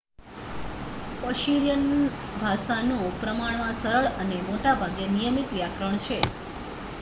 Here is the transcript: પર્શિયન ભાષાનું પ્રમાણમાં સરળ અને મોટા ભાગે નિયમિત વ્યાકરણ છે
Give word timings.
પર્શિયન 1.17 1.83
ભાષાનું 2.37 3.13
પ્રમાણમાં 3.19 3.77
સરળ 3.77 4.09
અને 4.17 4.41
મોટા 4.49 4.75
ભાગે 4.81 5.05
નિયમિત 5.11 5.49
વ્યાકરણ 5.53 6.01
છે 6.03 6.19